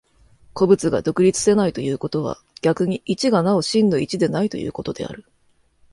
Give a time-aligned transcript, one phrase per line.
[0.55, 5.25] 個物が独立せないということは、逆に一がなお真の一でないということである。